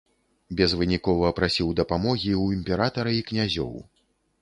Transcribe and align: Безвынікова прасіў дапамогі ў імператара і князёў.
Безвынікова 0.61 1.29
прасіў 1.41 1.69
дапамогі 1.81 2.33
ў 2.43 2.59
імператара 2.59 3.17
і 3.21 3.25
князёў. 3.33 3.73